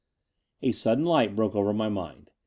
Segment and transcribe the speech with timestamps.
[0.63, 2.31] A sudden light broke over my mind.